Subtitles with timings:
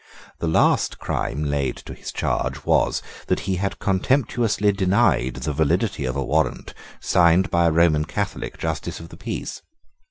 [0.39, 6.05] The last crime laid to his charge was, that he had contemptuously denied the validity
[6.05, 9.61] of a warrant, signed by a Roman Catholic Justice of the Peace.